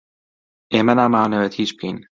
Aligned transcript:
ئێمە 0.73 0.93
نامانەوێت 0.99 1.53
هیچ 1.59 1.71
بکەین. 1.75 1.97